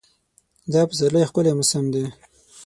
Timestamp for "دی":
1.93-2.05